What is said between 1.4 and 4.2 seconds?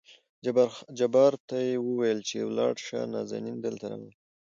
ته يې ووېل چې ولاړ شه نازنين دلته راوله.